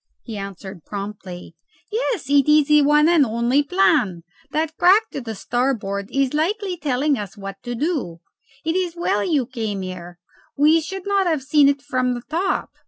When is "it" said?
2.27-2.49, 8.65-8.75, 11.69-11.83